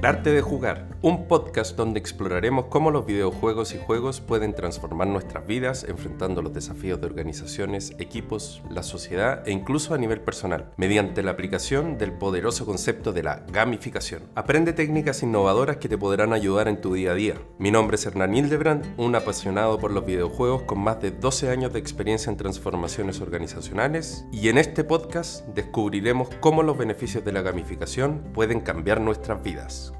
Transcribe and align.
El 0.00 0.06
arte 0.06 0.30
de 0.30 0.40
jugar, 0.40 0.89
un 1.02 1.28
podcast 1.28 1.76
donde 1.76 1.98
exploraremos 1.98 2.66
cómo 2.66 2.90
los 2.90 3.06
videojuegos 3.06 3.74
y 3.74 3.78
juegos 3.78 4.20
pueden 4.20 4.54
transformar 4.54 5.08
nuestras 5.08 5.46
vidas 5.46 5.84
enfrentando 5.88 6.42
los 6.42 6.52
desafíos 6.52 7.00
de 7.00 7.06
organizaciones, 7.06 7.94
equipos, 7.98 8.62
la 8.70 8.82
sociedad 8.82 9.46
e 9.48 9.50
incluso 9.50 9.94
a 9.94 9.98
nivel 9.98 10.20
personal, 10.20 10.72
mediante 10.76 11.22
la 11.22 11.30
aplicación 11.30 11.96
del 11.96 12.12
poderoso 12.12 12.66
concepto 12.66 13.14
de 13.14 13.22
la 13.22 13.46
gamificación. 13.50 14.24
Aprende 14.34 14.74
técnicas 14.74 15.22
innovadoras 15.22 15.78
que 15.78 15.88
te 15.88 15.96
podrán 15.96 16.34
ayudar 16.34 16.68
en 16.68 16.82
tu 16.82 16.92
día 16.92 17.12
a 17.12 17.14
día. 17.14 17.34
Mi 17.58 17.70
nombre 17.70 17.94
es 17.94 18.04
Hernán 18.04 18.34
Hildebrand, 18.34 18.94
un 18.98 19.14
apasionado 19.14 19.78
por 19.78 19.92
los 19.92 20.04
videojuegos 20.04 20.62
con 20.62 20.80
más 20.80 21.00
de 21.00 21.12
12 21.12 21.48
años 21.48 21.72
de 21.72 21.78
experiencia 21.78 22.30
en 22.30 22.36
transformaciones 22.36 23.22
organizacionales 23.22 24.26
y 24.32 24.50
en 24.50 24.58
este 24.58 24.84
podcast 24.84 25.46
descubriremos 25.48 26.28
cómo 26.40 26.62
los 26.62 26.76
beneficios 26.76 27.24
de 27.24 27.32
la 27.32 27.40
gamificación 27.40 28.22
pueden 28.34 28.60
cambiar 28.60 29.00
nuestras 29.00 29.42
vidas. 29.42 29.94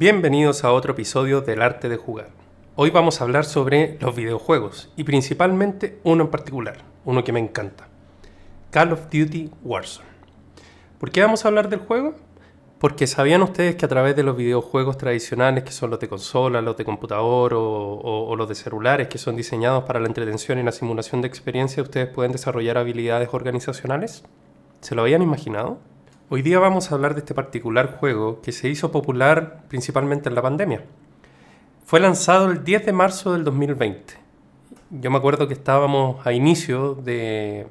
Bienvenidos 0.00 0.64
a 0.64 0.72
otro 0.72 0.92
episodio 0.92 1.42
del 1.42 1.60
arte 1.60 1.90
de 1.90 1.98
jugar. 1.98 2.30
Hoy 2.74 2.88
vamos 2.88 3.20
a 3.20 3.24
hablar 3.24 3.44
sobre 3.44 3.98
los 4.00 4.16
videojuegos 4.16 4.90
y 4.96 5.04
principalmente 5.04 6.00
uno 6.04 6.24
en 6.24 6.30
particular, 6.30 6.78
uno 7.04 7.22
que 7.22 7.34
me 7.34 7.38
encanta. 7.38 7.86
Call 8.70 8.94
of 8.94 9.10
Duty 9.12 9.50
Warzone. 9.62 10.08
¿Por 10.98 11.10
qué 11.10 11.20
vamos 11.20 11.44
a 11.44 11.48
hablar 11.48 11.68
del 11.68 11.80
juego? 11.80 12.14
Porque 12.78 13.06
sabían 13.06 13.42
ustedes 13.42 13.76
que 13.76 13.84
a 13.84 13.90
través 13.90 14.16
de 14.16 14.22
los 14.22 14.38
videojuegos 14.38 14.96
tradicionales, 14.96 15.64
que 15.64 15.72
son 15.72 15.90
los 15.90 16.00
de 16.00 16.08
consola, 16.08 16.62
los 16.62 16.78
de 16.78 16.86
computador 16.86 17.52
o, 17.54 18.34
los 18.36 18.48
de 18.48 18.54
celulares, 18.54 19.08
que 19.08 19.18
son 19.18 19.36
diseñados 19.36 19.84
para 19.84 20.00
la 20.00 20.06
entretención 20.06 20.58
y 20.58 20.62
la 20.62 20.72
simulación 20.72 21.20
de 21.20 21.28
experiencia, 21.28 21.82
ustedes 21.82 22.08
pueden 22.08 22.32
desarrollar 22.32 22.78
habilidades 22.78 23.28
organizacionales. 23.32 24.24
¿Se 24.80 24.94
lo 24.94 25.02
habían 25.02 25.20
imaginado? 25.20 25.76
Hoy 26.32 26.42
día 26.42 26.60
vamos 26.60 26.92
a 26.92 26.94
hablar 26.94 27.14
de 27.14 27.22
este 27.22 27.34
particular 27.34 27.96
juego 27.98 28.40
que 28.40 28.52
se 28.52 28.68
hizo 28.68 28.92
popular 28.92 29.64
principalmente 29.66 30.28
en 30.28 30.36
la 30.36 30.42
pandemia. 30.42 30.84
Fue 31.84 31.98
lanzado 31.98 32.52
el 32.52 32.62
10 32.62 32.86
de 32.86 32.92
marzo 32.92 33.32
del 33.32 33.42
2020. 33.42 34.14
Yo 34.90 35.10
me 35.10 35.18
acuerdo 35.18 35.48
que 35.48 35.54
estábamos 35.54 36.24
a 36.24 36.32
inicio 36.32 36.94
de 36.94 37.66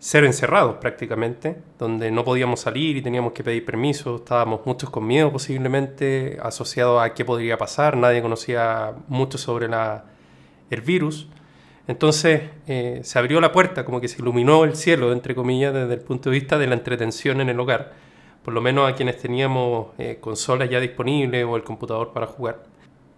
ser 0.00 0.24
encerrados 0.24 0.78
prácticamente, 0.80 1.62
donde 1.78 2.10
no 2.10 2.24
podíamos 2.24 2.58
salir 2.58 2.96
y 2.96 3.02
teníamos 3.02 3.32
que 3.32 3.44
pedir 3.44 3.64
permiso, 3.64 4.16
estábamos 4.16 4.62
muchos 4.66 4.90
con 4.90 5.06
miedo 5.06 5.30
posiblemente, 5.30 6.36
asociado 6.42 6.98
a 6.98 7.14
qué 7.14 7.24
podría 7.24 7.58
pasar, 7.58 7.96
nadie 7.96 8.22
conocía 8.22 8.92
mucho 9.06 9.38
sobre 9.38 9.68
el 10.70 10.80
virus. 10.80 11.28
Entonces 11.90 12.42
eh, 12.68 13.00
se 13.02 13.18
abrió 13.18 13.40
la 13.40 13.50
puerta, 13.50 13.84
como 13.84 14.00
que 14.00 14.06
se 14.06 14.22
iluminó 14.22 14.62
el 14.62 14.76
cielo, 14.76 15.12
entre 15.12 15.34
comillas, 15.34 15.74
desde 15.74 15.94
el 15.94 16.00
punto 16.00 16.30
de 16.30 16.34
vista 16.38 16.56
de 16.56 16.68
la 16.68 16.74
entretención 16.74 17.40
en 17.40 17.48
el 17.48 17.58
hogar, 17.58 17.94
por 18.44 18.54
lo 18.54 18.60
menos 18.60 18.88
a 18.88 18.94
quienes 18.94 19.18
teníamos 19.18 19.88
eh, 19.98 20.18
consolas 20.20 20.70
ya 20.70 20.78
disponibles 20.78 21.44
o 21.44 21.56
el 21.56 21.64
computador 21.64 22.12
para 22.12 22.28
jugar. 22.28 22.62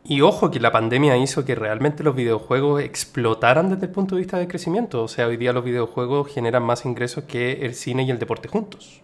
Y 0.04 0.22
ojo 0.22 0.50
que 0.50 0.58
la 0.58 0.72
pandemia 0.72 1.18
hizo 1.18 1.44
que 1.44 1.54
realmente 1.54 2.02
los 2.02 2.16
videojuegos 2.16 2.80
explotaran 2.80 3.68
desde 3.68 3.84
el 3.84 3.92
punto 3.92 4.14
de 4.14 4.22
vista 4.22 4.38
del 4.38 4.48
crecimiento. 4.48 5.02
O 5.02 5.08
sea, 5.08 5.26
hoy 5.26 5.36
día 5.36 5.52
los 5.52 5.64
videojuegos 5.64 6.32
generan 6.32 6.62
más 6.62 6.86
ingresos 6.86 7.24
que 7.24 7.66
el 7.66 7.74
cine 7.74 8.04
y 8.04 8.10
el 8.10 8.18
deporte 8.18 8.48
juntos. 8.48 9.02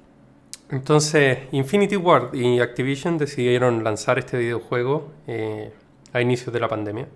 Entonces, 0.71 1.41
Infinity 1.53 1.97
Ward 1.97 2.35
y 2.35 2.61
Activision 2.61 3.19
decidieron 3.19 3.85
lanzar 3.85 4.19
este 4.19 4.39
videojuego 4.39 5.11
eh, 5.27 5.73
a 6.15 6.23
inicios 6.23 6.55
de 6.55 6.61
la 6.61 6.69
pandemia. 6.69 7.07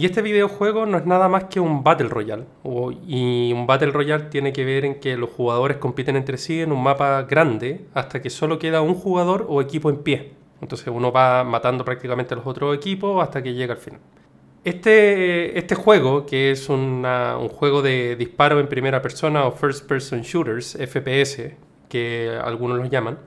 Y 0.00 0.06
este 0.06 0.22
videojuego 0.22 0.86
no 0.86 0.96
es 0.96 1.04
nada 1.04 1.28
más 1.28 1.44
que 1.44 1.60
un 1.60 1.84
Battle 1.84 2.08
Royale. 2.08 2.46
y 3.06 3.52
un 3.52 3.66
Battle 3.66 3.90
Royale 3.90 4.24
tiene 4.30 4.50
que 4.50 4.64
ver 4.64 4.86
en 4.86 4.98
que 4.98 5.14
los 5.18 5.28
jugadores 5.28 5.76
compiten 5.76 6.16
entre 6.16 6.38
sí 6.38 6.62
en 6.62 6.72
un 6.72 6.82
mapa 6.82 7.24
grande 7.24 7.84
hasta 7.92 8.22
que 8.22 8.30
solo 8.30 8.58
queda 8.58 8.80
un 8.80 8.94
jugador 8.94 9.44
o 9.46 9.60
equipo 9.60 9.90
en 9.90 9.98
pie. 9.98 10.32
Entonces 10.62 10.88
uno 10.88 11.12
va 11.12 11.44
matando 11.44 11.84
prácticamente 11.84 12.32
a 12.32 12.38
los 12.38 12.46
otros 12.46 12.74
equipos 12.74 13.22
hasta 13.22 13.42
que 13.42 13.52
llega 13.52 13.74
al 13.74 13.78
final. 13.78 14.00
Este, 14.64 15.58
este 15.58 15.74
juego, 15.74 16.24
que 16.24 16.50
es 16.50 16.70
un 16.70 17.04
juego 17.50 17.82
de 17.82 18.16
disparo 18.16 18.58
en 18.58 18.68
primera 18.68 19.02
persona 19.02 19.44
o 19.44 19.52
First 19.52 19.86
Person 19.86 20.22
Shooters, 20.22 20.78
FPS, 20.80 21.56
que 21.90 22.38
algunos 22.42 22.78
lo 22.78 22.86
llaman, 22.86 23.18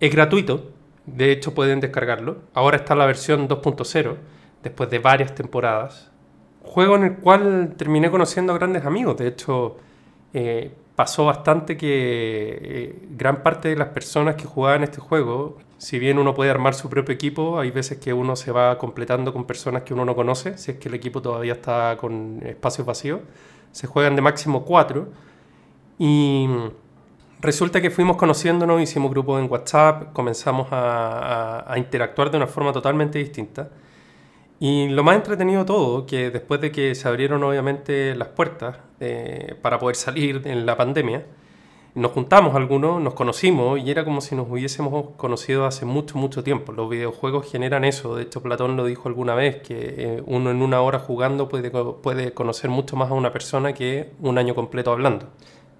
es 0.00 0.10
gratuito. 0.10 0.70
De 1.04 1.30
hecho, 1.30 1.52
pueden 1.52 1.80
descargarlo. 1.80 2.38
Ahora 2.54 2.78
está 2.78 2.94
la 2.94 3.04
versión 3.04 3.46
2.0 3.46 4.16
después 4.64 4.90
de 4.90 4.98
varias 4.98 5.34
temporadas. 5.34 6.10
Juego 6.64 6.96
en 6.96 7.04
el 7.04 7.16
cual 7.16 7.74
terminé 7.76 8.10
conociendo 8.10 8.52
a 8.52 8.58
grandes 8.58 8.84
amigos. 8.84 9.18
De 9.18 9.28
hecho, 9.28 9.76
eh, 10.32 10.72
pasó 10.96 11.26
bastante 11.26 11.76
que 11.76 12.58
eh, 12.62 12.98
gran 13.10 13.42
parte 13.42 13.68
de 13.68 13.76
las 13.76 13.88
personas 13.88 14.36
que 14.36 14.46
jugaban 14.46 14.82
este 14.82 14.98
juego, 15.00 15.58
si 15.76 15.98
bien 15.98 16.18
uno 16.18 16.34
puede 16.34 16.50
armar 16.50 16.74
su 16.74 16.88
propio 16.88 17.14
equipo, 17.14 17.58
hay 17.60 17.70
veces 17.70 17.98
que 17.98 18.14
uno 18.14 18.34
se 18.34 18.50
va 18.50 18.78
completando 18.78 19.32
con 19.32 19.44
personas 19.44 19.82
que 19.82 19.92
uno 19.92 20.06
no 20.06 20.16
conoce, 20.16 20.56
si 20.56 20.72
es 20.72 20.78
que 20.78 20.88
el 20.88 20.94
equipo 20.94 21.20
todavía 21.20 21.52
está 21.52 21.96
con 21.98 22.40
espacios 22.44 22.86
vacíos. 22.86 23.20
Se 23.70 23.86
juegan 23.86 24.16
de 24.16 24.22
máximo 24.22 24.64
cuatro. 24.64 25.08
Y 25.98 26.48
resulta 27.40 27.80
que 27.80 27.90
fuimos 27.90 28.16
conociéndonos, 28.16 28.80
hicimos 28.80 29.10
grupos 29.10 29.40
en 29.42 29.50
WhatsApp, 29.50 30.12
comenzamos 30.12 30.68
a 30.70 31.74
interactuar 31.76 32.30
de 32.30 32.38
una 32.38 32.46
forma 32.46 32.72
totalmente 32.72 33.18
distinta. 33.18 33.68
Y 34.60 34.88
lo 34.88 35.02
más 35.02 35.16
entretenido 35.16 35.64
todo, 35.64 36.06
que 36.06 36.30
después 36.30 36.60
de 36.60 36.70
que 36.70 36.94
se 36.94 37.08
abrieron 37.08 37.42
obviamente 37.42 38.14
las 38.14 38.28
puertas 38.28 38.78
eh, 39.00 39.56
para 39.60 39.78
poder 39.78 39.96
salir 39.96 40.42
en 40.44 40.64
la 40.64 40.76
pandemia, 40.76 41.24
nos 41.94 42.10
juntamos 42.12 42.56
algunos, 42.56 43.00
nos 43.00 43.14
conocimos 43.14 43.78
y 43.78 43.90
era 43.90 44.04
como 44.04 44.20
si 44.20 44.34
nos 44.34 44.50
hubiésemos 44.50 45.10
conocido 45.16 45.64
hace 45.64 45.84
mucho, 45.84 46.18
mucho 46.18 46.42
tiempo. 46.42 46.72
Los 46.72 46.90
videojuegos 46.90 47.50
generan 47.50 47.84
eso. 47.84 48.16
De 48.16 48.24
hecho, 48.24 48.42
Platón 48.42 48.76
lo 48.76 48.84
dijo 48.84 49.08
alguna 49.08 49.34
vez, 49.34 49.62
que 49.62 49.94
eh, 49.96 50.22
uno 50.26 50.50
en 50.50 50.62
una 50.62 50.80
hora 50.80 50.98
jugando 50.98 51.48
puede, 51.48 51.70
puede 51.70 52.32
conocer 52.32 52.70
mucho 52.70 52.96
más 52.96 53.10
a 53.10 53.14
una 53.14 53.32
persona 53.32 53.74
que 53.74 54.10
un 54.20 54.38
año 54.38 54.54
completo 54.54 54.90
hablando. 54.90 55.28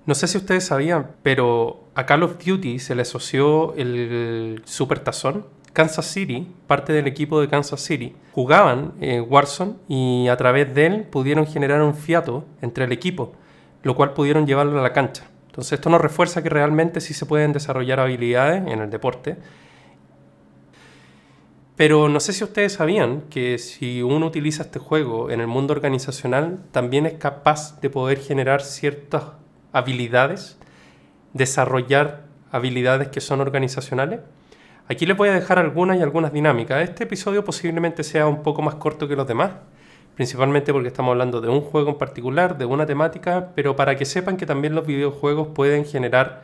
No 0.06 0.14
sé 0.14 0.28
si 0.28 0.38
ustedes 0.38 0.66
sabían, 0.66 1.12
pero 1.22 1.84
a 1.94 2.06
Call 2.06 2.22
of 2.22 2.44
Duty 2.44 2.78
se 2.78 2.94
le 2.94 3.02
asoció 3.02 3.74
el 3.74 4.62
Super 4.66 5.00
Tazón 5.00 5.46
Kansas 5.74 6.06
City, 6.06 6.48
parte 6.66 6.92
del 6.92 7.06
equipo 7.08 7.40
de 7.40 7.48
Kansas 7.48 7.80
City, 7.80 8.14
jugaban 8.32 8.94
en 9.00 9.26
Warzone 9.28 9.74
y 9.88 10.28
a 10.28 10.36
través 10.36 10.72
de 10.74 10.86
él 10.86 11.02
pudieron 11.02 11.46
generar 11.46 11.82
un 11.82 11.94
fiato 11.94 12.46
entre 12.62 12.84
el 12.84 12.92
equipo, 12.92 13.34
lo 13.82 13.94
cual 13.96 14.14
pudieron 14.14 14.46
llevarlo 14.46 14.78
a 14.78 14.82
la 14.82 14.92
cancha. 14.92 15.24
Entonces 15.48 15.72
esto 15.72 15.90
nos 15.90 16.00
refuerza 16.00 16.42
que 16.42 16.48
realmente 16.48 17.00
sí 17.00 17.12
se 17.12 17.26
pueden 17.26 17.52
desarrollar 17.52 18.00
habilidades 18.00 18.66
en 18.66 18.80
el 18.80 18.88
deporte. 18.88 19.36
Pero 21.76 22.08
no 22.08 22.20
sé 22.20 22.32
si 22.32 22.44
ustedes 22.44 22.74
sabían 22.74 23.22
que 23.22 23.58
si 23.58 24.00
uno 24.00 24.26
utiliza 24.26 24.62
este 24.62 24.78
juego 24.78 25.30
en 25.30 25.40
el 25.40 25.48
mundo 25.48 25.72
organizacional, 25.72 26.60
también 26.70 27.04
es 27.04 27.14
capaz 27.14 27.80
de 27.80 27.90
poder 27.90 28.20
generar 28.20 28.62
ciertas 28.62 29.24
habilidades, 29.72 30.56
desarrollar 31.32 32.26
habilidades 32.52 33.08
que 33.08 33.20
son 33.20 33.40
organizacionales. 33.40 34.20
Aquí 34.86 35.06
les 35.06 35.16
voy 35.16 35.30
a 35.30 35.32
dejar 35.32 35.58
algunas 35.58 35.96
y 35.96 36.02
algunas 36.02 36.30
dinámicas. 36.30 36.82
Este 36.82 37.04
episodio 37.04 37.42
posiblemente 37.42 38.04
sea 38.04 38.26
un 38.26 38.42
poco 38.42 38.60
más 38.60 38.74
corto 38.74 39.08
que 39.08 39.16
los 39.16 39.26
demás, 39.26 39.52
principalmente 40.14 40.74
porque 40.74 40.88
estamos 40.88 41.12
hablando 41.12 41.40
de 41.40 41.48
un 41.48 41.62
juego 41.62 41.88
en 41.88 41.96
particular, 41.96 42.58
de 42.58 42.66
una 42.66 42.84
temática, 42.84 43.52
pero 43.54 43.76
para 43.76 43.96
que 43.96 44.04
sepan 44.04 44.36
que 44.36 44.44
también 44.44 44.74
los 44.74 44.86
videojuegos 44.86 45.48
pueden 45.54 45.86
generar 45.86 46.42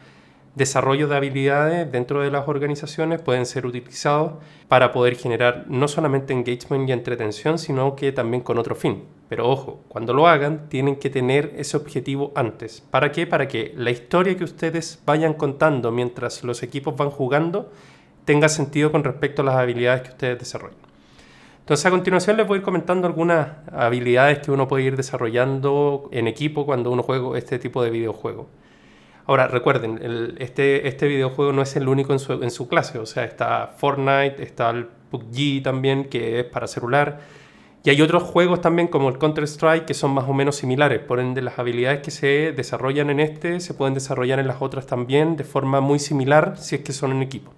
desarrollo 0.55 1.07
de 1.07 1.17
habilidades 1.17 1.93
dentro 1.93 2.23
de 2.23 2.31
las 2.31 2.49
organizaciones, 2.49 3.21
pueden 3.21 3.45
ser 3.45 3.67
utilizados 3.67 4.33
para 4.69 4.91
poder 4.91 5.17
generar 5.17 5.67
no 5.69 5.87
solamente 5.87 6.33
engagement 6.33 6.89
y 6.89 6.93
entretención, 6.93 7.59
sino 7.59 7.95
que 7.95 8.11
también 8.11 8.43
con 8.43 8.57
otro 8.57 8.75
fin. 8.75 9.05
Pero 9.29 9.51
ojo, 9.51 9.85
cuando 9.89 10.15
lo 10.15 10.27
hagan 10.27 10.71
tienen 10.71 10.97
que 10.97 11.11
tener 11.11 11.53
ese 11.59 11.77
objetivo 11.77 12.33
antes. 12.35 12.81
¿Para 12.91 13.13
qué? 13.13 13.27
Para 13.27 13.49
que 13.49 13.75
la 13.77 13.91
historia 13.91 14.35
que 14.35 14.45
ustedes 14.45 15.03
vayan 15.05 15.35
contando 15.35 15.93
mientras 15.93 16.43
los 16.43 16.63
equipos 16.63 16.97
van 16.97 17.11
jugando 17.11 17.71
tenga 18.31 18.49
sentido 18.49 18.93
con 18.93 19.03
respecto 19.03 19.43
a 19.43 19.45
las 19.45 19.57
habilidades 19.57 20.03
que 20.03 20.11
ustedes 20.11 20.39
desarrollan. 20.39 20.79
Entonces 21.59 21.85
a 21.85 21.91
continuación 21.91 22.37
les 22.37 22.47
voy 22.47 22.55
a 22.55 22.59
ir 22.59 22.65
comentando 22.65 23.09
algunas 23.09 23.49
habilidades 23.73 24.39
que 24.39 24.53
uno 24.53 24.69
puede 24.69 24.85
ir 24.85 24.97
desarrollando 24.97 26.09
en 26.13 26.29
equipo 26.29 26.65
cuando 26.65 26.93
uno 26.93 27.03
juega 27.03 27.37
este 27.37 27.59
tipo 27.59 27.83
de 27.83 27.91
videojuego. 27.91 28.47
Ahora 29.27 29.49
recuerden, 29.49 30.37
este, 30.39 30.87
este 30.87 31.09
videojuego 31.09 31.51
no 31.53 31.61
es 31.61 31.75
el 31.75 31.89
único 31.89 32.13
en 32.13 32.21
su, 32.21 32.35
en 32.35 32.53
su 32.53 32.69
clase, 32.69 33.01
o 33.01 33.07
sea, 33.07 33.25
está 33.25 33.75
Fortnite, 33.77 34.41
está 34.45 34.71
el 34.71 34.87
PUBG 35.11 35.65
también, 35.65 36.05
que 36.05 36.39
es 36.39 36.45
para 36.45 36.69
celular, 36.69 37.19
y 37.83 37.91
hay 37.91 38.01
otros 38.01 38.23
juegos 38.23 38.61
también 38.61 38.87
como 38.87 39.09
el 39.09 39.19
Counter-Strike 39.19 39.87
que 39.87 39.95
son 39.95 40.13
más 40.13 40.29
o 40.29 40.35
menos 40.35 40.55
similares, 40.55 41.01
por 41.01 41.19
ende 41.19 41.43
las 41.43 41.59
habilidades 41.59 42.01
que 42.03 42.13
se 42.13 42.53
desarrollan 42.53 43.11
en 43.11 43.19
este 43.19 43.59
se 43.59 43.75
pueden 43.75 43.95
desarrollar 43.95 44.39
en 44.39 44.47
las 44.47 44.63
otras 44.63 44.87
también 44.87 45.35
de 45.35 45.43
forma 45.43 45.81
muy 45.81 45.99
similar 45.99 46.57
si 46.59 46.77
es 46.77 46.83
que 46.83 46.93
son 46.93 47.11
en 47.11 47.23
equipo. 47.23 47.53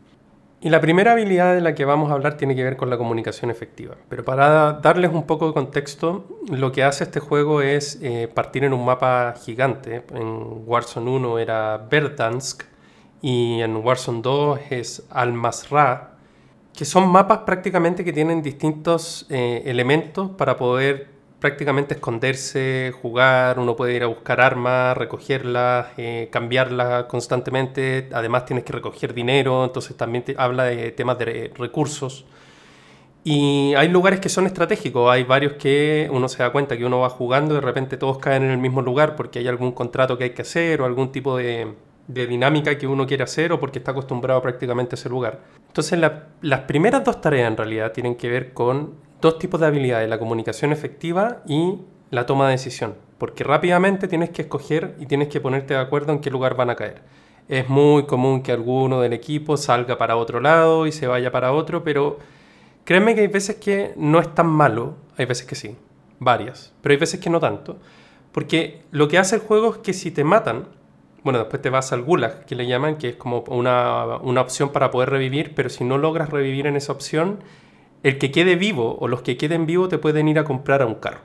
Y 0.64 0.70
la 0.70 0.80
primera 0.80 1.10
habilidad 1.10 1.54
de 1.56 1.60
la 1.60 1.74
que 1.74 1.84
vamos 1.84 2.12
a 2.12 2.14
hablar 2.14 2.36
tiene 2.36 2.54
que 2.54 2.62
ver 2.62 2.76
con 2.76 2.88
la 2.88 2.96
comunicación 2.96 3.50
efectiva. 3.50 3.96
Pero 4.08 4.24
para 4.24 4.74
darles 4.74 5.10
un 5.10 5.24
poco 5.26 5.48
de 5.48 5.54
contexto, 5.54 6.24
lo 6.48 6.70
que 6.70 6.84
hace 6.84 7.02
este 7.02 7.18
juego 7.18 7.62
es 7.62 7.98
eh, 8.00 8.30
partir 8.32 8.62
en 8.62 8.72
un 8.72 8.84
mapa 8.84 9.34
gigante. 9.44 10.04
En 10.14 10.62
Warzone 10.64 11.10
1 11.10 11.38
era 11.40 11.78
Verdansk 11.90 12.62
y 13.20 13.60
en 13.60 13.74
Warzone 13.74 14.22
2 14.22 14.60
es 14.70 15.04
Al-Masra, 15.10 16.12
que 16.72 16.84
son 16.84 17.08
mapas 17.08 17.38
prácticamente 17.38 18.04
que 18.04 18.12
tienen 18.12 18.40
distintos 18.40 19.26
eh, 19.30 19.64
elementos 19.66 20.30
para 20.30 20.56
poder 20.56 21.08
prácticamente 21.42 21.94
esconderse, 21.94 22.94
jugar, 23.02 23.58
uno 23.58 23.74
puede 23.74 23.94
ir 23.94 24.04
a 24.04 24.06
buscar 24.06 24.40
armas, 24.40 24.96
recogerlas, 24.96 25.88
eh, 25.96 26.28
cambiarlas 26.30 27.04
constantemente, 27.06 28.08
además 28.12 28.46
tienes 28.46 28.64
que 28.64 28.72
recoger 28.72 29.12
dinero, 29.12 29.64
entonces 29.64 29.96
también 29.96 30.24
te 30.24 30.36
habla 30.38 30.64
de 30.64 30.92
temas 30.92 31.18
de 31.18 31.52
recursos. 31.58 32.24
Y 33.24 33.74
hay 33.74 33.88
lugares 33.88 34.20
que 34.20 34.28
son 34.28 34.46
estratégicos, 34.46 35.10
hay 35.10 35.24
varios 35.24 35.54
que 35.54 36.08
uno 36.12 36.28
se 36.28 36.44
da 36.44 36.50
cuenta 36.50 36.76
que 36.76 36.84
uno 36.84 37.00
va 37.00 37.10
jugando 37.10 37.54
y 37.54 37.56
de 37.56 37.60
repente 37.60 37.96
todos 37.96 38.18
caen 38.18 38.44
en 38.44 38.50
el 38.52 38.58
mismo 38.58 38.80
lugar 38.80 39.16
porque 39.16 39.40
hay 39.40 39.48
algún 39.48 39.72
contrato 39.72 40.16
que 40.16 40.24
hay 40.24 40.30
que 40.30 40.42
hacer 40.42 40.80
o 40.80 40.84
algún 40.84 41.10
tipo 41.10 41.36
de, 41.36 41.74
dinámica 42.06 42.78
que 42.78 42.86
uno 42.86 43.04
quiere 43.04 43.24
hacer 43.24 43.50
o 43.52 43.58
porque 43.58 43.80
está 43.80 43.90
acostumbrado 43.90 44.40
prácticamente 44.42 44.94
a 44.94 44.96
ese 44.96 45.08
lugar. 45.08 45.40
Entonces 45.66 45.98
las 46.40 46.60
primeras 46.60 47.02
dos 47.02 47.20
tareas 47.20 47.50
en 47.50 47.56
realidad 47.56 47.90
tienen 47.90 48.14
que 48.14 48.28
ver 48.28 48.52
con 48.52 48.94
dos 49.22 49.38
tipos 49.38 49.58
de 49.58 49.66
habilidades, 49.66 50.10
la 50.10 50.18
comunicación 50.18 50.72
efectiva 50.72 51.42
y 51.48 51.78
la 52.10 52.26
toma 52.26 52.46
de 52.46 52.52
decisión, 52.52 52.94
porque 53.16 53.42
rápidamente 53.44 54.06
tienes 54.06 54.28
que 54.28 54.42
escoger 54.42 54.94
y 55.00 55.06
tienes 55.06 55.28
que 55.28 55.40
ponerte 55.40 55.72
de 55.72 55.80
acuerdo 55.80 56.12
en 56.12 56.18
qué 56.18 56.30
lugar 56.30 56.54
van 56.56 56.68
a 56.68 56.76
caer. 56.76 57.00
Es 57.48 57.70
muy 57.70 58.04
común 58.04 58.42
que 58.42 58.52
alguno 58.52 59.00
del 59.00 59.14
equipo 59.14 59.56
salga 59.56 59.96
para 59.96 60.16
otro 60.16 60.40
lado 60.40 60.86
y 60.86 60.92
se 60.92 61.06
vaya 61.06 61.32
para 61.32 61.52
otro, 61.52 61.82
pero 61.82 62.18
Créeme 62.84 63.14
que 63.14 63.20
hay 63.20 63.28
veces 63.28 63.56
que 63.56 63.92
no 63.96 64.18
es 64.18 64.34
tan 64.34 64.48
malo, 64.48 64.96
hay 65.16 65.26
veces 65.26 65.46
que 65.46 65.54
sí, 65.54 65.76
varias, 66.18 66.74
pero 66.82 66.92
hay 66.92 66.98
veces 66.98 67.20
que 67.20 67.30
no 67.30 67.38
tanto. 67.38 67.78
Porque 68.32 68.82
lo 68.90 69.08
que 69.08 69.18
hace 69.18 69.36
el 69.36 69.42
juego 69.42 69.74
es 69.74 69.78
que 69.78 69.92
si 69.92 70.10
te 70.10 70.24
matan, 70.24 70.66
bueno, 71.22 71.38
después 71.38 71.62
te 71.62 71.70
vas 71.70 71.92
al 71.92 72.02
gulag, 72.02 72.44
que 72.44 72.56
le 72.56 72.66
llaman, 72.66 72.96
que 72.96 73.10
es 73.10 73.16
como 73.16 73.44
una, 73.48 74.16
una 74.16 74.40
opción 74.40 74.70
para 74.70 74.90
poder 74.90 75.10
revivir, 75.10 75.54
pero 75.54 75.68
si 75.68 75.84
no 75.84 75.96
logras 75.96 76.30
revivir 76.30 76.66
en 76.66 76.74
esa 76.74 76.92
opción, 76.92 77.44
el 78.02 78.18
que 78.18 78.30
quede 78.30 78.56
vivo 78.56 78.96
o 79.00 79.08
los 79.08 79.22
que 79.22 79.36
queden 79.36 79.66
vivos 79.66 79.88
te 79.88 79.98
pueden 79.98 80.28
ir 80.28 80.38
a 80.38 80.44
comprar 80.44 80.82
a 80.82 80.86
un 80.86 80.96
carro. 80.96 81.20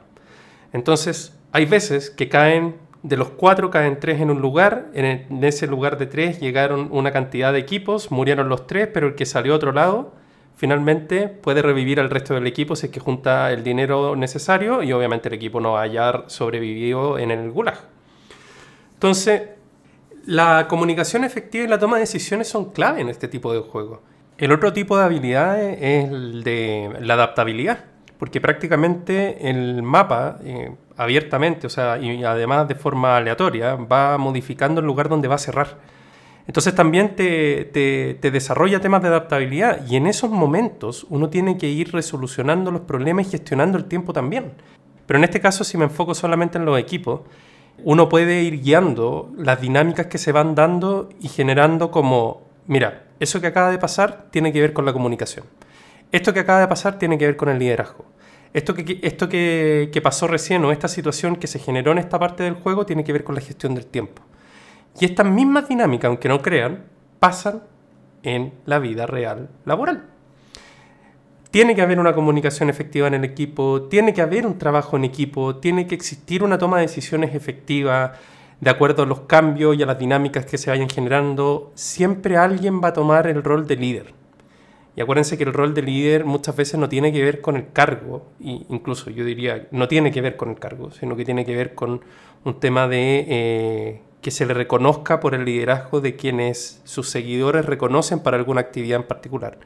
Entonces, 0.73 1.37
hay 1.51 1.65
veces 1.65 2.09
que 2.09 2.29
caen, 2.29 2.75
de 3.03 3.17
los 3.17 3.29
cuatro 3.29 3.71
caen 3.71 3.99
tres 3.99 4.21
en 4.21 4.29
un 4.29 4.41
lugar, 4.41 4.87
en, 4.93 5.43
ese 5.43 5.67
lugar 5.67 5.97
de 5.97 6.05
tres 6.05 6.39
llegaron 6.39 6.89
una 6.91 7.11
cantidad 7.11 7.53
de 7.53 7.59
equipos, 7.59 8.11
murieron 8.11 8.49
los 8.49 8.67
tres, 8.67 8.87
pero 8.93 9.07
el 9.07 9.15
que 9.15 9.25
salió 9.25 9.53
a 9.53 9.55
otro 9.55 9.71
lado 9.71 10.13
finalmente 10.55 11.27
puede 11.27 11.61
revivir 11.61 11.99
al 11.99 12.09
resto 12.09 12.33
del 12.33 12.47
equipo 12.47 12.75
si 12.75 12.87
es 12.87 12.91
que 12.91 12.99
junta 12.99 13.51
el 13.51 13.63
dinero 13.63 14.15
necesario 14.15 14.81
y 14.81 14.91
obviamente 14.91 15.29
el 15.29 15.35
equipo 15.35 15.61
no 15.61 15.73
va 15.73 15.81
a 15.81 15.83
hallar 15.83 16.25
sobrevivido 16.27 17.19
en 17.19 17.29
el 17.31 17.51
gulag. 17.51 17.77
Entonces, 18.95 19.43
la 20.25 20.67
comunicación 20.67 21.23
efectiva 21.23 21.63
y 21.63 21.67
la 21.67 21.79
toma 21.79 21.97
de 21.97 22.01
decisiones 22.01 22.47
son 22.47 22.71
clave 22.71 23.01
en 23.01 23.09
este 23.09 23.27
tipo 23.27 23.53
de 23.53 23.59
juego. 23.59 24.01
El 24.37 24.51
otro 24.51 24.71
tipo 24.71 24.97
de 24.97 25.03
habilidades 25.03 25.77
es 25.81 26.09
el 26.09 26.43
de 26.43 26.95
la 27.01 27.15
adaptabilidad, 27.15 27.85
porque 28.19 28.39
prácticamente 28.39 29.49
el 29.49 29.81
mapa 29.81 30.37
eh, 30.43 30.75
abiertamente, 30.95 31.65
o 31.65 31.69
sea, 31.69 31.97
y 31.97 32.23
además 32.23 32.67
de 32.67 32.75
forma 32.75 33.17
aleatoria, 33.17 33.75
va 33.75 34.17
modificando 34.17 34.81
el 34.81 34.87
lugar 34.87 35.09
donde 35.09 35.27
va 35.27 35.35
a 35.35 35.39
cerrar. 35.39 35.77
Entonces 36.47 36.73
también 36.73 37.15
te, 37.15 38.17
desarrolla 38.21 38.79
temas 38.79 39.01
de 39.01 39.09
adaptabilidad 39.09 39.85
y 39.85 39.97
en 39.97 40.07
esos 40.07 40.29
momentos 40.29 41.05
uno 41.09 41.29
tiene 41.29 41.57
que 41.57 41.67
ir 41.67 41.91
resolucionando 41.91 42.71
los 42.71 42.81
problemas 42.81 43.27
y 43.27 43.31
gestionando 43.31 43.77
el 43.77 43.85
tiempo 43.85 44.13
también. 44.13 44.53
Pero 45.05 45.17
en 45.17 45.25
este 45.25 45.41
caso, 45.41 45.63
si 45.63 45.77
me 45.77 45.85
enfoco 45.85 46.15
solamente 46.15 46.57
en 46.57 46.65
los 46.65 46.79
equipos, 46.79 47.21
uno 47.83 48.07
puede 48.07 48.43
ir 48.43 48.61
guiando 48.61 49.29
las 49.37 49.59
dinámicas 49.59 50.07
que 50.07 50.17
se 50.17 50.31
van 50.31 50.55
dando 50.55 51.09
y 51.19 51.27
generando 51.27 51.91
como, 51.91 52.46
mira, 52.67 53.05
eso 53.19 53.41
que 53.41 53.47
acaba 53.47 53.71
de 53.71 53.79
pasar 53.79 54.27
tiene 54.31 54.53
que 54.53 54.61
ver 54.61 54.73
con 54.73 54.85
la 54.85 54.93
comunicación. 54.93 55.45
Esto 56.11 56.33
que 56.33 56.41
acaba 56.41 56.59
de 56.59 56.67
pasar 56.67 56.99
tiene 56.99 57.17
que 57.17 57.25
ver 57.25 57.35
con 57.35 57.49
el 57.49 57.59
liderazgo. 57.59 58.05
Esto 58.53 58.73
que, 58.73 58.99
esto 59.03 59.27
que, 59.27 59.89
que 59.91 60.01
pasó 60.01 60.27
recién 60.27 60.63
o 60.63 60.71
esta 60.71 60.87
situación 60.87 61.35
que 61.35 61.47
se 61.47 61.59
generó 61.59 61.91
en 61.91 61.97
esta 61.97 62.17
parte 62.17 62.43
del 62.43 62.53
juego 62.53 62.85
tiene 62.85 63.03
que 63.03 63.13
ver 63.13 63.23
con 63.23 63.35
la 63.35 63.41
gestión 63.41 63.75
del 63.75 63.85
tiempo. 63.87 64.21
Y 64.99 65.05
estas 65.05 65.27
mismas 65.27 65.67
dinámicas, 65.67 66.07
aunque 66.09 66.29
no 66.29 66.41
crean, 66.41 66.85
pasan 67.19 67.63
en 68.23 68.53
la 68.65 68.79
vida 68.79 69.05
real 69.05 69.49
laboral. 69.65 70.05
Tiene 71.51 71.75
que 71.75 71.81
haber 71.81 71.99
una 71.99 72.13
comunicación 72.13 72.69
efectiva 72.69 73.07
en 73.07 73.13
el 73.13 73.23
equipo, 73.23 73.83
tiene 73.83 74.13
que 74.13 74.21
haber 74.21 74.45
un 74.45 74.57
trabajo 74.57 74.97
en 74.97 75.05
equipo, 75.05 75.57
tiene 75.57 75.87
que 75.87 75.95
existir 75.95 76.43
una 76.43 76.57
toma 76.57 76.77
de 76.77 76.83
decisiones 76.83 77.33
efectiva 77.33 78.13
de 78.59 78.69
acuerdo 78.69 79.03
a 79.03 79.05
los 79.05 79.21
cambios 79.21 79.77
y 79.77 79.83
a 79.83 79.85
las 79.85 79.99
dinámicas 79.99 80.45
que 80.45 80.57
se 80.57 80.69
vayan 80.69 80.89
generando. 80.89 81.71
Siempre 81.75 82.37
alguien 82.37 82.81
va 82.81 82.89
a 82.89 82.93
tomar 82.93 83.27
el 83.27 83.43
rol 83.43 83.67
de 83.67 83.75
líder. 83.75 84.13
Y 84.95 85.01
acuérdense 85.01 85.37
que 85.37 85.43
el 85.43 85.53
rol 85.53 85.75
de 85.75 85.83
líder 85.83 86.25
muchas 86.25 86.55
veces 86.55 86.79
no 86.79 86.89
tiene 86.89 87.13
que 87.13 87.23
ver 87.23 87.39
con 87.39 87.55
el 87.55 87.71
cargo, 87.71 88.25
e 88.43 88.65
incluso 88.69 89.11
yo 89.11 89.23
diría, 89.23 89.67
no 89.69 89.87
tiene 89.87 90.11
que 90.11 90.21
ver 90.21 90.37
con 90.37 90.49
el 90.49 90.57
cargo, 90.57 90.89
sino 90.89 91.15
que 91.15 91.23
tiene 91.23 91.45
que 91.45 91.55
ver 91.55 91.75
con 91.75 92.01
un 92.43 92.59
tema 92.59 92.87
de 92.87 93.25
eh, 93.29 94.01
que 94.21 94.31
se 94.31 94.47
le 94.47 94.55
reconozca 94.55 95.19
por 95.19 95.35
el 95.35 95.45
liderazgo 95.45 96.01
de 96.01 96.15
quienes 96.15 96.81
sus 96.83 97.09
seguidores 97.09 97.67
reconocen 97.67 98.21
para 98.21 98.37
alguna 98.37 98.61
actividad 98.61 99.01
en 99.01 99.05
particular. 99.05 99.59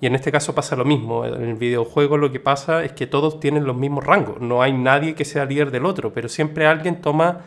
Y 0.00 0.06
en 0.06 0.16
este 0.16 0.32
caso 0.32 0.52
pasa 0.52 0.74
lo 0.74 0.84
mismo. 0.84 1.24
En 1.24 1.42
el 1.42 1.54
videojuego 1.54 2.18
lo 2.18 2.32
que 2.32 2.40
pasa 2.40 2.82
es 2.82 2.90
que 2.90 3.06
todos 3.06 3.38
tienen 3.38 3.64
los 3.64 3.76
mismos 3.76 4.04
rangos. 4.04 4.40
No 4.40 4.62
hay 4.62 4.72
nadie 4.72 5.14
que 5.14 5.24
sea 5.24 5.44
líder 5.44 5.70
del 5.70 5.86
otro, 5.86 6.12
pero 6.12 6.28
siempre 6.28 6.66
alguien 6.66 7.00
toma 7.00 7.42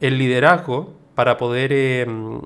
el 0.00 0.18
liderazgo 0.18 0.94
para 1.14 1.36
poder 1.36 1.72
em, 1.72 2.40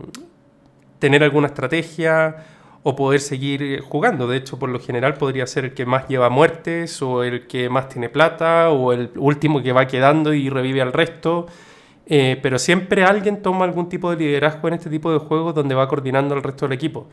tener 0.98 1.22
alguna 1.22 1.48
estrategia 1.48 2.36
o 2.82 2.96
poder 2.96 3.20
seguir 3.20 3.80
jugando. 3.80 4.26
De 4.26 4.36
hecho, 4.36 4.58
por 4.58 4.68
lo 4.68 4.80
general 4.80 5.14
podría 5.14 5.46
ser 5.46 5.66
el 5.66 5.74
que 5.74 5.86
más 5.86 6.08
lleva 6.08 6.30
muertes 6.30 7.00
o 7.02 7.22
el 7.22 7.46
que 7.46 7.68
más 7.68 7.88
tiene 7.88 8.08
plata 8.08 8.70
o 8.70 8.92
el 8.92 9.10
último 9.16 9.62
que 9.62 9.72
va 9.72 9.86
quedando 9.86 10.34
y 10.34 10.48
revive 10.48 10.82
al 10.82 10.92
resto. 10.92 11.46
Eh, 12.06 12.38
pero 12.42 12.58
siempre 12.58 13.04
alguien 13.04 13.42
toma 13.42 13.64
algún 13.64 13.88
tipo 13.88 14.10
de 14.10 14.16
liderazgo 14.16 14.68
en 14.68 14.74
este 14.74 14.90
tipo 14.90 15.12
de 15.12 15.18
juegos 15.18 15.54
donde 15.54 15.74
va 15.74 15.88
coordinando 15.88 16.34
al 16.34 16.42
resto 16.42 16.66
del 16.66 16.72
equipo. 16.72 17.06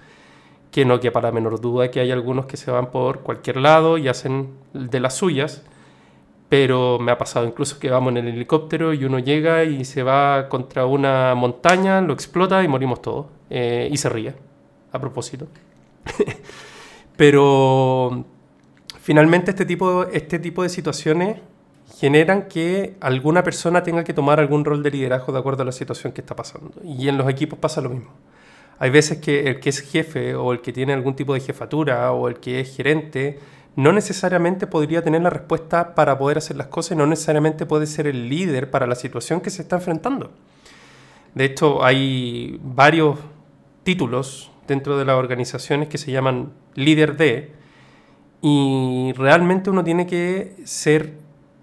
Que 0.72 0.86
no 0.86 1.00
que 1.00 1.12
para 1.12 1.32
menor 1.32 1.62
duda 1.62 1.92
que 1.92 2.00
hay 2.00 2.12
algunos 2.12 2.46
que 2.46 2.58
se 2.58 2.72
van 2.72 2.92
por 2.92 3.22
cualquier 3.22 3.58
lado 3.58 3.98
y 3.98 4.08
hacen 4.08 4.50
de 4.74 5.00
las 5.00 5.16
suyas. 5.16 5.64
Pero 6.50 6.98
me 7.00 7.12
ha 7.12 7.18
pasado 7.18 7.46
incluso 7.46 7.78
que 7.80 7.92
vamos 7.92 8.12
en 8.12 8.18
el 8.18 8.28
helicóptero 8.30 8.94
y 8.94 9.06
uno 9.06 9.20
llega 9.20 9.64
y 9.64 9.86
se 9.86 10.02
va 10.02 10.50
contra 10.50 10.88
una 10.88 11.36
montaña, 11.36 12.02
lo 12.02 12.14
explota 12.14 12.64
y 12.64 12.68
morimos 12.68 13.02
todos. 13.02 13.28
Eh, 13.52 13.88
y 13.92 13.98
se 13.98 14.10
ríe, 14.10 14.34
a 14.92 15.00
propósito. 15.00 15.48
pero 17.16 18.26
finalmente 19.00 19.52
este 19.52 19.66
tipo, 19.66 20.06
este 20.06 20.40
tipo 20.40 20.64
de 20.64 20.70
situaciones 20.70 21.38
generan 22.00 22.48
que 22.48 22.96
alguna 23.02 23.44
persona 23.44 23.84
tenga 23.84 24.04
que 24.04 24.14
tomar 24.14 24.40
algún 24.40 24.66
rol 24.66 24.82
de 24.82 24.92
liderazgo 24.92 25.34
de 25.34 25.40
acuerdo 25.40 25.64
a 25.64 25.66
la 25.66 25.72
situación 25.72 26.14
que 26.14 26.22
está 26.22 26.36
pasando. 26.36 26.72
Y 26.84 27.10
en 27.10 27.18
los 27.18 27.30
equipos 27.30 27.60
pasa 27.60 27.82
lo 27.82 27.90
mismo. 27.90 28.12
Hay 28.80 28.90
veces 28.90 29.18
que 29.18 29.50
el 29.50 29.60
que 29.60 29.70
es 29.70 29.82
jefe 29.82 30.36
o 30.36 30.54
el 30.54 30.62
que 30.62 30.72
tiene 30.72 30.94
algún 30.94 31.16
tipo 31.16 31.34
de 31.34 31.42
jefatura 31.42 32.12
o 32.14 32.30
el 32.30 32.40
que 32.40 32.62
es 32.62 32.76
gerente 32.76 33.40
no 33.80 33.94
necesariamente 33.94 34.68
podría 34.68 35.02
tener 35.02 35.22
la 35.22 35.30
respuesta 35.30 35.96
para 35.96 36.18
poder 36.18 36.40
hacer 36.40 36.58
las 36.58 36.68
cosas 36.68 36.98
no 36.98 37.08
necesariamente 37.08 37.66
puede 37.66 37.88
ser 37.88 38.08
el 38.08 38.28
líder 38.28 38.70
para 38.70 38.86
la 38.86 38.96
situación 38.96 39.40
que 39.40 39.50
se 39.50 39.62
está 39.62 39.78
enfrentando. 39.78 40.32
De 41.34 41.46
hecho, 41.46 41.82
hay 41.82 42.60
varios 42.62 43.20
títulos 43.84 44.52
dentro 44.68 44.98
de 44.98 45.06
las 45.06 45.16
organizaciones 45.16 45.88
que 45.88 45.98
se 45.98 46.12
llaman 46.12 46.52
líder 46.76 47.16
de 47.16 47.54
y 48.42 49.14
realmente 49.16 49.70
uno 49.70 49.82
tiene 49.86 50.06
que 50.06 50.58
ser 50.66 51.14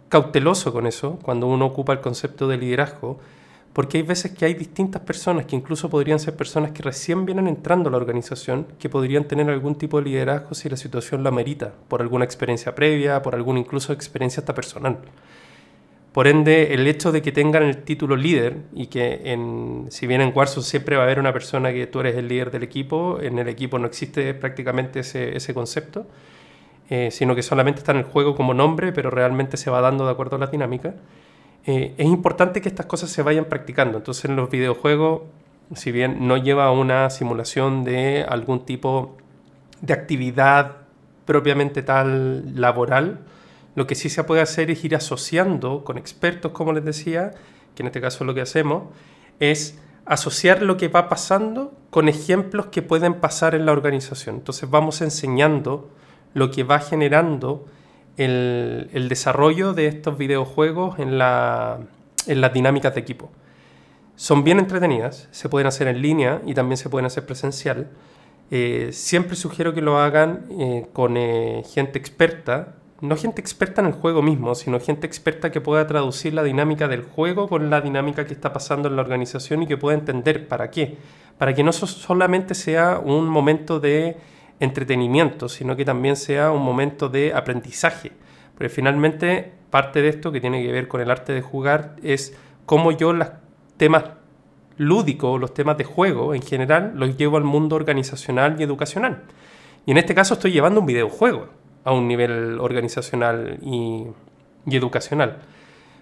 cauteloso 0.08 0.72
con 0.72 0.86
eso 0.86 1.18
cuando 1.22 1.46
uno 1.46 1.66
ocupa 1.66 1.92
el 1.92 2.00
concepto 2.00 2.48
de 2.48 2.56
liderazgo, 2.56 3.18
porque 3.76 3.98
hay 3.98 4.04
veces 4.04 4.32
que 4.32 4.46
hay 4.46 4.54
distintas 4.54 5.02
personas 5.02 5.44
que 5.44 5.54
incluso 5.54 5.90
podrían 5.90 6.18
ser 6.18 6.34
personas 6.34 6.70
que 6.70 6.82
recién 6.82 7.26
vienen 7.26 7.46
entrando 7.46 7.90
a 7.90 7.92
la 7.92 7.98
organización, 7.98 8.66
que 8.78 8.88
podrían 8.88 9.24
tener 9.24 9.50
algún 9.50 9.74
tipo 9.74 9.98
de 9.98 10.08
liderazgo 10.08 10.54
si 10.54 10.70
la 10.70 10.78
situación 10.78 11.22
la 11.22 11.30
merita, 11.30 11.74
por 11.86 12.00
alguna 12.00 12.24
experiencia 12.24 12.74
previa, 12.74 13.20
por 13.20 13.34
alguna 13.34 13.58
incluso 13.60 13.92
experiencia 13.92 14.40
hasta 14.40 14.54
personal. 14.54 14.96
Por 16.14 16.26
ende, 16.26 16.72
el 16.72 16.86
hecho 16.86 17.12
de 17.12 17.20
que 17.20 17.32
tengan 17.32 17.64
el 17.64 17.82
título 17.82 18.16
líder 18.16 18.62
y 18.72 18.86
que 18.86 19.20
en, 19.30 19.88
si 19.90 20.06
bien 20.06 20.22
en 20.22 20.32
Warzone 20.34 20.64
siempre 20.64 20.96
va 20.96 21.02
a 21.02 21.04
haber 21.04 21.20
una 21.20 21.34
persona 21.34 21.70
que 21.70 21.86
tú 21.86 22.00
eres 22.00 22.16
el 22.16 22.28
líder 22.28 22.50
del 22.50 22.62
equipo, 22.62 23.18
en 23.20 23.38
el 23.38 23.46
equipo 23.46 23.78
no 23.78 23.86
existe 23.86 24.32
prácticamente 24.32 25.00
ese, 25.00 25.36
ese 25.36 25.52
concepto, 25.52 26.06
eh, 26.88 27.10
sino 27.10 27.34
que 27.34 27.42
solamente 27.42 27.80
está 27.80 27.92
en 27.92 27.98
el 27.98 28.04
juego 28.04 28.34
como 28.36 28.54
nombre, 28.54 28.92
pero 28.92 29.10
realmente 29.10 29.58
se 29.58 29.68
va 29.68 29.82
dando 29.82 30.06
de 30.06 30.12
acuerdo 30.12 30.36
a 30.36 30.38
la 30.38 30.46
dinámica. 30.46 30.94
Eh, 31.66 31.94
es 31.98 32.06
importante 32.06 32.60
que 32.60 32.68
estas 32.68 32.86
cosas 32.86 33.10
se 33.10 33.22
vayan 33.22 33.46
practicando. 33.46 33.98
Entonces 33.98 34.24
en 34.26 34.36
los 34.36 34.48
videojuegos, 34.48 35.22
si 35.74 35.90
bien 35.90 36.26
no 36.26 36.36
lleva 36.36 36.70
una 36.70 37.10
simulación 37.10 37.84
de 37.84 38.24
algún 38.28 38.64
tipo 38.64 39.16
de 39.80 39.92
actividad 39.92 40.76
propiamente 41.24 41.82
tal 41.82 42.58
laboral, 42.60 43.18
lo 43.74 43.86
que 43.86 43.96
sí 43.96 44.08
se 44.08 44.22
puede 44.24 44.40
hacer 44.40 44.70
es 44.70 44.84
ir 44.84 44.94
asociando 44.94 45.84
con 45.84 45.98
expertos, 45.98 46.52
como 46.52 46.72
les 46.72 46.84
decía, 46.84 47.32
que 47.74 47.82
en 47.82 47.88
este 47.88 48.00
caso 48.00 48.24
lo 48.24 48.32
que 48.32 48.40
hacemos, 48.40 48.84
es 49.40 49.78
asociar 50.06 50.62
lo 50.62 50.76
que 50.76 50.88
va 50.88 51.08
pasando 51.08 51.74
con 51.90 52.08
ejemplos 52.08 52.66
que 52.66 52.80
pueden 52.80 53.14
pasar 53.14 53.56
en 53.56 53.66
la 53.66 53.72
organización. 53.72 54.36
Entonces 54.36 54.70
vamos 54.70 55.02
enseñando 55.02 55.90
lo 56.32 56.50
que 56.52 56.62
va 56.62 56.78
generando 56.78 57.66
el, 58.16 59.06
desarrollo 59.08 59.72
de 59.72 59.86
estos 59.86 60.18
videojuegos 60.18 60.98
en, 60.98 61.18
la, 61.18 61.78
en 62.26 62.40
las 62.40 62.52
dinámicas 62.52 62.94
de 62.94 63.00
equipo. 63.00 63.30
Son 64.16 64.44
bien 64.44 64.58
entretenidas, 64.58 65.28
se 65.30 65.48
pueden 65.48 65.66
hacer 65.66 65.88
en 65.88 66.00
línea 66.00 66.40
y 66.46 66.54
también 66.54 66.78
se 66.78 66.88
pueden 66.88 67.06
hacer 67.06 67.26
presencial. 67.26 67.88
Eh, 68.50 68.90
siempre 68.92 69.36
sugiero 69.36 69.74
que 69.74 69.82
lo 69.82 69.98
hagan 69.98 70.46
eh, 70.58 70.86
con 70.92 71.16
eh, 71.16 71.62
gente 71.72 71.98
experta 71.98 72.76
no 73.00 73.16
gente 73.16 73.40
experta 73.40 73.80
en 73.82 73.88
el 73.88 73.92
juego 73.92 74.22
mismo, 74.22 74.54
sino 74.54 74.80
gente 74.80 75.06
experta 75.06 75.50
que 75.50 75.60
pueda 75.60 75.86
traducir 75.86 76.32
la 76.32 76.42
dinámica 76.42 76.88
del 76.88 77.02
juego 77.02 77.48
con 77.48 77.68
la 77.68 77.80
dinámica 77.80 78.24
que 78.24 78.32
está 78.32 78.52
pasando 78.52 78.88
en 78.88 78.96
la 78.96 79.02
organización 79.02 79.62
y 79.62 79.66
que 79.66 79.76
pueda 79.76 79.98
entender 79.98 80.48
para 80.48 80.70
qué. 80.70 80.96
Para 81.36 81.54
que 81.54 81.62
no 81.62 81.72
solamente 81.72 82.54
sea 82.54 82.98
un 82.98 83.28
momento 83.28 83.80
de 83.80 84.16
entretenimiento, 84.60 85.48
sino 85.48 85.76
que 85.76 85.84
también 85.84 86.16
sea 86.16 86.50
un 86.50 86.62
momento 86.62 87.08
de 87.08 87.34
aprendizaje. 87.34 88.12
Porque 88.54 88.68
finalmente 88.68 89.52
parte 89.70 90.02
de 90.02 90.08
esto 90.08 90.32
que 90.32 90.40
tiene 90.40 90.62
que 90.62 90.72
ver 90.72 90.88
con 90.88 91.00
el 91.00 91.10
arte 91.10 91.32
de 91.32 91.42
jugar 91.42 91.96
es 92.02 92.36
cómo 92.64 92.92
yo 92.92 93.12
los 93.12 93.28
temas 93.76 94.04
lúdicos, 94.78 95.40
los 95.40 95.54
temas 95.54 95.76
de 95.78 95.84
juego 95.84 96.34
en 96.34 96.42
general, 96.42 96.92
los 96.94 97.16
llevo 97.16 97.36
al 97.36 97.44
mundo 97.44 97.76
organizacional 97.76 98.56
y 98.58 98.62
educacional. 98.62 99.24
Y 99.84 99.92
en 99.92 99.98
este 99.98 100.14
caso 100.14 100.34
estoy 100.34 100.52
llevando 100.52 100.80
un 100.80 100.86
videojuego 100.86 101.48
a 101.84 101.92
un 101.92 102.08
nivel 102.08 102.58
organizacional 102.60 103.58
y, 103.62 104.06
educacional. 104.66 105.38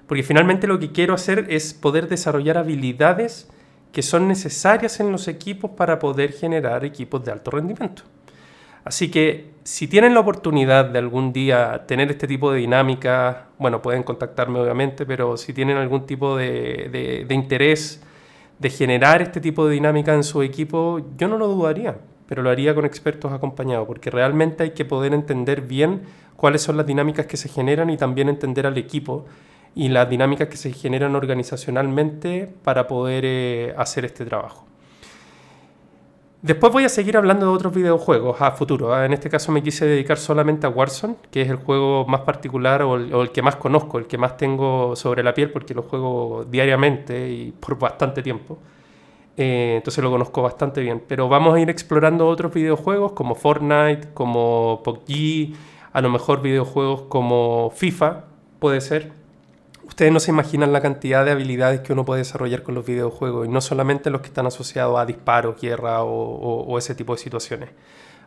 Porque 0.06 0.23
finalmente 0.23 0.66
lo 0.66 0.78
que 0.78 0.92
quiero 0.92 1.14
hacer 1.14 1.46
es 1.50 1.75
poder 1.75 2.08
desarrollar 2.08 2.56
habilidades 2.56 3.50
que 3.92 4.02
son 4.02 4.26
necesarias 4.26 5.00
en 5.00 5.12
los 5.12 5.28
equipos 5.28 5.73
para 5.73 5.99
poder 5.99 6.32
generar 6.32 6.84
equipos 6.84 7.25
de 7.25 7.32
alto 7.32 7.50
rendimiento. 7.50 8.02
Así 8.85 9.11
que 9.11 9.55
si 9.64 9.88
tienen 9.88 10.14
la 10.14 10.21
oportunidad 10.21 10.85
de 10.87 10.99
algún 10.99 11.33
día 11.33 11.87
tener 11.87 12.11
este 12.11 12.26
tipo 12.26 12.53
de 12.53 12.59
dinámica, 12.59 13.47
bueno, 13.59 13.81
pueden 13.81 14.03
contactarme 14.03 14.61
obviamente, 14.61 15.07
pero 15.07 15.37
si 15.37 15.53
tienen 15.53 15.76
algún 15.79 16.07
tipo 16.07 16.37
de, 16.37 17.25
de 17.26 17.35
interés 17.35 18.03
de 18.59 18.71
generar 18.71 19.23
este 19.23 19.41
tipo 19.41 19.67
de 19.67 19.75
dinámica 19.75 20.14
en 20.14 20.23
su 20.23 20.43
equipo, 20.43 21.00
yo 21.17 21.29
no 21.29 21.38
lo 21.38 21.49
dudaría 21.49 21.97
pero 22.26 22.43
lo 22.43 22.50
haría 22.50 22.75
con 22.75 22.85
expertos 22.85 23.33
acompañados, 23.33 23.87
porque 23.87 24.11
realmente 24.11 24.62
hay 24.62 24.71
que 24.71 24.85
poder 24.85 25.14
entender 25.14 25.62
bien 25.62 26.03
cuáles 26.37 26.62
son 26.62 26.76
las 26.76 26.87
dinámicas 26.87 27.26
que 27.26 27.37
se 27.37 27.49
generan 27.49 27.91
y 27.91 27.97
también 27.97 28.29
entender 28.29 28.67
al 28.67 28.79
equipo 28.79 29.26
y 29.75 29.88
las 29.88 30.09
dinámicas 30.09 30.49
que 30.49 30.57
se 30.57 30.73
generan 30.73 31.17
organizacionalmente 31.17 32.49
para 32.62 32.87
poder 32.87 33.25
eh, 33.26 33.75
hacer 33.76 34.05
este 34.05 34.25
trabajo. 34.25 34.67
Después 36.45 36.75
voy 36.75 36.85
a 36.85 36.91
seguir 36.91 37.17
hablando 37.17 37.47
de 37.47 37.53
otros 37.53 37.73
videojuegos 37.73 38.39
a 38.43 38.51
futuro. 38.51 38.93
¿ah? 38.93 39.07
En 39.07 39.15
este 39.15 39.31
caso 39.31 39.51
me 39.51 39.63
quise 39.63 39.87
dedicar 39.87 40.19
solamente 40.19 40.67
a 40.67 40.69
Warzone, 40.69 41.17
que 41.31 41.41
es 41.41 41.49
el 41.49 41.57
juego 41.57 42.05
más 42.07 42.21
particular 42.21 42.83
o 42.83 42.97
el, 42.97 43.33
que 43.33 43.41
más 43.41 43.57
conozco, 43.57 43.97
el 43.97 44.07
que 44.07 44.19
más 44.19 44.37
tengo 44.37 44.95
sobre 44.95 45.23
la 45.23 45.33
piel 45.33 45.51
porque 45.51 45.73
lo 45.73 45.85
juego 45.85 46.45
diariamente 46.45 47.31
y 47.31 47.51
por 47.53 47.79
bastante 47.79 48.23
tiempo. 48.23 48.59
Eh, 49.39 49.77
entonces 49.79 50.05
lo 50.05 50.11
conozco 50.11 50.43
bastante 50.43 50.83
bien. 50.83 51.03
Pero 51.09 51.31
vamos 51.31 51.55
a 51.55 51.61
ir 51.61 51.71
explorando 51.71 52.29
otros 52.29 52.53
videojuegos 52.53 53.13
como 53.13 53.35
Fortnite, 53.35 54.11
como 54.13 54.83
PUBG, 54.85 55.55
a 55.95 56.03
lo 56.03 56.11
mejor 56.11 56.43
videojuegos 56.43 57.05
como 57.09 57.71
FIFA, 57.75 58.25
puede 58.59 58.83
ser. 58.83 59.13
Ustedes 59.87 60.11
no 60.12 60.19
se 60.19 60.31
imaginan 60.31 60.73
la 60.73 60.81
cantidad 60.81 61.25
de 61.25 61.31
habilidades 61.31 61.81
que 61.81 61.93
uno 61.93 62.05
puede 62.05 62.21
desarrollar 62.21 62.62
con 62.62 62.75
los 62.75 62.87
videojuegos, 62.87 63.47
y 63.47 63.50
no 63.50 63.61
solamente 63.61 64.11
los 64.11 64.23
que 64.23 64.29
están 64.29 64.47
asociados 64.47 64.99
a 64.99 65.07
disparos, 65.07 65.61
guerra 65.61 66.03
o, 66.03 66.79
ese 66.79 66.95
tipo 66.95 67.14
de 67.14 67.19
situaciones. 67.19 67.71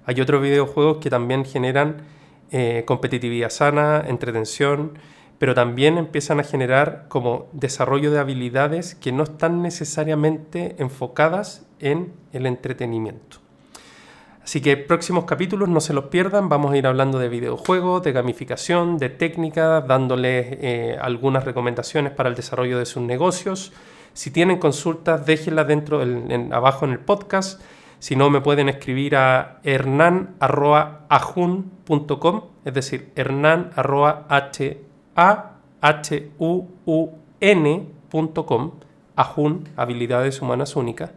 Hay 0.06 0.22
otros 0.22 0.42
videojuegos 0.42 0.98
que 0.98 1.10
también 1.10 1.46
generan 1.46 1.98
eh, 2.52 2.84
competitividad 2.86 3.50
sana, 3.50 4.04
entretención, 4.08 4.98
pero 5.40 5.54
también 5.54 5.98
empiezan 5.98 6.40
a 6.40 6.44
generar 6.44 7.06
como 7.10 7.50
desarrollo 7.54 8.12
de 8.12 8.20
habilidades 8.20 8.96
que 8.96 9.12
no 9.12 9.24
están 9.24 9.62
necesariamente 9.62 10.76
enfocadas 10.80 11.68
en 11.80 12.14
el 12.34 12.46
entretenimiento. 12.46 13.47
Así 14.48 14.62
que 14.62 14.78
próximos 14.78 15.26
capítulos 15.26 15.68
no 15.68 15.82
se 15.82 15.92
los 15.92 16.06
pierdan, 16.06 16.48
vamos 16.48 16.72
a 16.72 16.78
ir 16.78 16.88
hablando 16.88 17.20
de 17.20 17.28
videojuegos, 17.28 18.02
de 18.02 18.14
gamificación, 18.14 18.98
de 18.98 19.10
técnicas, 19.10 19.86
dándoles 19.86 20.48
eh, 20.62 20.98
algunas 21.02 21.44
recomendaciones 21.44 22.14
para 22.14 22.30
el 22.30 22.36
desarrollo 22.36 22.80
de 22.80 22.86
sus 22.86 23.04
negocios. 23.04 23.74
Si 24.14 24.32
tienen 24.32 24.58
consultas, 24.58 25.26
déjenlas 25.26 25.68
dentro 25.68 26.02
abajo 26.54 26.86
en 26.86 26.94
el 26.94 27.00
podcast. 27.00 27.62
Si 28.00 28.16
no, 28.16 28.30
me 28.30 28.40
pueden 28.40 28.70
escribir 28.70 29.18
a 29.18 29.60
hernan.ajun.com, 29.66 32.42
es 32.64 32.74
decir, 32.74 33.12
hernan.h 33.18 34.78
a-H-U-U-N.com, 35.18 35.52
Ajun, 39.18 39.70
Habilidades 39.76 40.42
Humanas 40.42 40.78
Únicas, 40.78 41.12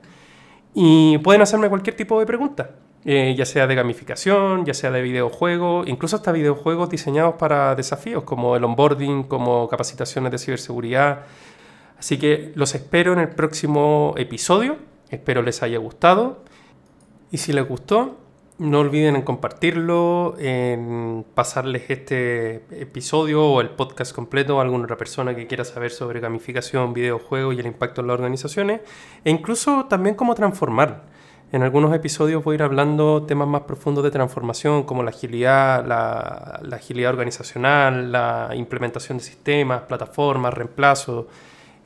y 0.75 1.17
pueden 1.19 1.43
hacerme 1.43 1.69
cualquier 1.69 1.95
tipo 1.95 2.19
de 2.19 2.27
pregunta, 2.27 2.71
eh, 3.05 3.35
ya 3.37 3.47
sea 3.47 3.67
de 3.67 3.75
gamificación, 3.75 4.67
ya 4.67 4.75
sea 4.75 4.91
de 4.91 5.01
videojuegos, 5.01 5.89
incluso 5.89 6.17
hasta 6.17 6.33
videojuegos 6.33 6.91
diseñados 6.91 7.37
para 7.37 7.75
desafíos 7.75 8.25
como 8.25 8.57
el 8.57 8.65
onboarding, 8.65 9.23
como 9.25 9.69
capacitaciones 9.69 10.31
de 10.33 10.39
ciberseguridad. 10.39 11.21
Así 11.99 12.19
que 12.19 12.53
los 12.55 12.75
espero 12.75 13.13
en 13.13 13.21
el 13.21 13.31
próximo 13.31 14.15
episodio, 14.17 14.77
espero 15.09 15.43
les 15.43 15.63
haya 15.63 15.79
gustado, 15.79 16.45
y 17.31 17.39
si 17.39 17.53
les 17.53 17.67
gustó, 17.67 18.19
no 18.59 18.81
olviden 18.81 19.17
en 19.17 19.23
compartirlo, 19.23 20.35
en 20.39 21.25
pasarles 21.35 21.85
este 21.89 22.57
episodio 22.71 23.43
o 23.43 23.63
el 23.63 23.71
podcast 23.71 24.15
completo 24.15 24.59
a 24.59 24.63
alguna 24.63 24.85
otra 24.85 24.99
persona 24.99 25.35
que 25.35 25.47
quiera 25.47 25.65
saber 25.65 25.91
sobre 25.91 26.21
gamificación, 26.21 26.93
videojuegos 26.93 27.55
y 27.55 27.61
el 27.61 27.67
impacto 27.67 28.03
en 28.03 28.09
las 28.09 28.15
organizaciones, 28.15 28.83
e 29.25 29.31
incluso 29.31 29.87
también 29.87 30.15
cómo 30.15 30.35
transformar. 30.35 31.10
En 31.53 31.63
algunos 31.63 31.93
episodios 31.95 32.45
voy 32.45 32.55
a 32.55 32.57
ir 32.57 32.63
hablando 32.63 33.25
temas 33.25 33.49
más 33.49 33.63
profundos 33.63 34.05
de 34.05 34.11
transformación, 34.11 34.85
como 34.85 35.03
la 35.03 35.11
agilidad, 35.11 35.85
la, 35.85 36.61
agilidad 36.77 37.11
organizacional, 37.11 38.13
la 38.13 38.51
implementación 38.55 39.19
de 39.19 39.25
sistemas, 39.25 39.83
plataformas, 39.83 40.55
reemplazo, 40.55 41.27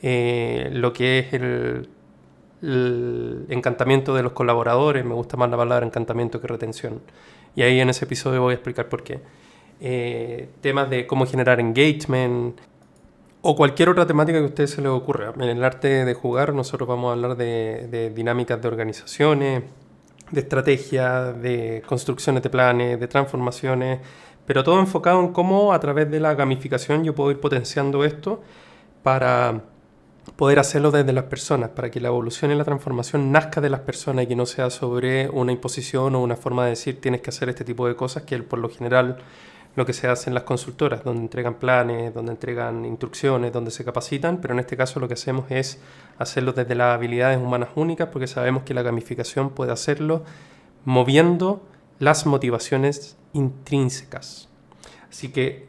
eh, 0.02 0.68
lo 0.73 0.92
que 0.92 1.18
es 1.21 1.33
el 1.33 1.88
encantamiento 3.49 4.14
de 4.14 4.23
los 4.23 4.33
colaboradores, 4.33 5.04
me 5.04 5.14
gusta 5.14 5.37
más 5.37 5.50
la 5.50 5.56
palabra 5.56 5.87
encantamiento 5.87 6.40
que 6.40 6.47
retención. 6.47 7.00
Y 7.56 7.62
ahí 7.62 7.80
en 7.80 7.88
ese 7.88 8.04
episodio 8.04 8.42
voy 8.42 8.52
a 8.52 8.54
explicar 8.54 8.88
por 8.88 9.02
qué. 9.02 9.21
Eh, 9.80 10.49
temas 10.61 10.88
de 10.90 11.06
cómo 11.06 11.26
generar 11.26 11.61
engagement 11.61 12.59
o 13.46 13.54
cualquier 13.54 13.90
otra 13.90 14.06
temática 14.06 14.38
que 14.38 14.44
a 14.44 14.48
ustedes 14.48 14.70
se 14.70 14.80
les 14.80 14.90
ocurra. 14.90 15.34
En 15.36 15.42
el 15.42 15.62
arte 15.62 16.06
de 16.06 16.14
jugar 16.14 16.54
nosotros 16.54 16.88
vamos 16.88 17.10
a 17.10 17.12
hablar 17.12 17.36
de, 17.36 18.10
dinámicas 18.14 18.60
de 18.60 18.66
organizaciones, 18.66 19.62
de 20.30 20.40
estrategia, 20.40 21.24
de 21.32 21.82
construcciones 21.86 22.42
de 22.42 22.48
planes, 22.48 22.98
de 22.98 23.06
transformaciones, 23.06 24.00
pero 24.46 24.64
todo 24.64 24.80
enfocado 24.80 25.20
en 25.20 25.34
cómo 25.34 25.74
a 25.74 25.78
través 25.78 26.10
de 26.10 26.20
la 26.20 26.34
gamificación 26.34 27.04
yo 27.04 27.14
puedo 27.14 27.32
ir 27.32 27.38
potenciando 27.38 28.02
esto 28.02 28.40
para 29.02 29.60
poder 30.36 30.58
hacerlo 30.58 30.90
desde 30.90 31.12
las 31.12 31.24
personas, 31.24 31.68
para 31.68 31.90
que 31.90 32.00
la 32.00 32.08
evolución 32.08 32.50
y 32.50 32.54
la 32.54 32.64
transformación 32.64 33.30
nazca 33.30 33.60
de 33.60 33.68
las 33.68 33.80
personas 33.80 34.24
y 34.24 34.26
que 34.26 34.36
no 34.36 34.46
sea 34.46 34.70
sobre 34.70 35.28
una 35.28 35.52
imposición 35.52 36.14
o 36.14 36.22
una 36.22 36.36
forma 36.36 36.64
de 36.64 36.70
decir 36.70 36.98
tienes 36.98 37.20
que 37.20 37.28
hacer 37.28 37.50
este 37.50 37.62
tipo 37.62 37.86
de 37.86 37.94
cosas, 37.94 38.22
que 38.22 38.38
por 38.38 38.58
lo 38.58 38.70
general 38.70 39.18
lo 39.76 39.84
que 39.84 39.92
se 39.92 40.06
hace 40.06 40.30
en 40.30 40.34
las 40.34 40.44
consultoras, 40.44 41.02
donde 41.02 41.22
entregan 41.22 41.54
planes, 41.54 42.14
donde 42.14 42.32
entregan 42.32 42.84
instrucciones, 42.84 43.52
donde 43.52 43.70
se 43.70 43.84
capacitan, 43.84 44.40
pero 44.40 44.54
en 44.54 44.60
este 44.60 44.76
caso 44.76 45.00
lo 45.00 45.08
que 45.08 45.14
hacemos 45.14 45.50
es 45.50 45.80
hacerlo 46.18 46.52
desde 46.52 46.74
las 46.74 46.94
habilidades 46.94 47.38
humanas 47.38 47.70
únicas, 47.74 48.08
porque 48.08 48.26
sabemos 48.26 48.62
que 48.62 48.74
la 48.74 48.82
gamificación 48.82 49.50
puede 49.50 49.72
hacerlo 49.72 50.22
moviendo 50.84 51.62
las 51.98 52.26
motivaciones 52.26 53.16
intrínsecas. 53.32 54.48
Así 55.10 55.30
que 55.30 55.66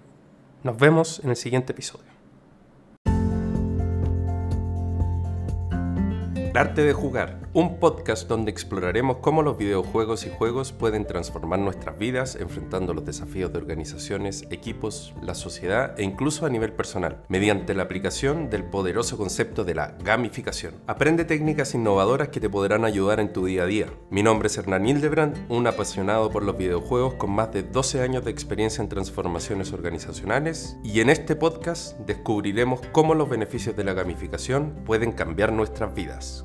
nos 0.63 0.77
vemos 0.77 1.21
en 1.23 1.31
el 1.31 1.35
siguiente 1.35 1.73
episodio. 1.73 2.14
Arte 6.57 6.83
de 6.83 6.93
jugar, 6.93 7.49
un 7.53 7.79
podcast 7.79 8.27
donde 8.27 8.51
exploraremos 8.51 9.17
cómo 9.17 9.41
los 9.41 9.57
videojuegos 9.57 10.25
y 10.25 10.29
juegos 10.29 10.71
pueden 10.71 11.05
transformar 11.05 11.59
nuestras 11.59 11.97
vidas 11.97 12.37
enfrentando 12.39 12.93
los 12.93 13.03
desafíos 13.03 13.51
de 13.51 13.57
organizaciones, 13.57 14.45
equipos, 14.51 15.13
la 15.21 15.33
sociedad 15.33 15.99
e 15.99 16.03
incluso 16.03 16.45
a 16.45 16.49
nivel 16.49 16.71
personal, 16.71 17.23
mediante 17.29 17.73
la 17.73 17.83
aplicación 17.83 18.49
del 18.49 18.63
poderoso 18.63 19.17
concepto 19.17 19.63
de 19.63 19.75
la 19.75 19.97
gamificación. 20.03 20.75
Aprende 20.87 21.25
técnicas 21.25 21.73
innovadoras 21.75 22.29
que 22.29 22.39
te 22.39 22.49
podrán 22.49 22.85
ayudar 22.85 23.19
en 23.19 23.33
tu 23.33 23.45
día 23.45 23.63
a 23.63 23.67
día. 23.67 23.87
Mi 24.09 24.23
nombre 24.23 24.47
es 24.47 24.57
Hernán 24.57 24.87
Hildebrand, 24.87 25.47
un 25.49 25.67
apasionado 25.67 26.29
por 26.29 26.43
los 26.43 26.57
videojuegos 26.57 27.15
con 27.15 27.31
más 27.31 27.51
de 27.51 27.63
12 27.63 28.01
años 28.01 28.23
de 28.23 28.31
experiencia 28.31 28.81
en 28.81 28.89
transformaciones 28.89 29.73
organizacionales 29.73 30.77
y 30.83 31.01
en 31.01 31.09
este 31.09 31.35
podcast 31.35 31.97
descubriremos 31.99 32.81
cómo 32.91 33.15
los 33.15 33.29
beneficios 33.29 33.75
de 33.75 33.83
la 33.83 33.93
gamificación 33.93 34.83
pueden 34.85 35.11
cambiar 35.11 35.51
nuestras 35.51 35.93
vidas. 35.93 36.44